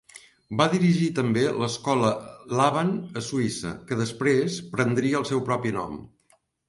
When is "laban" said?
2.59-2.89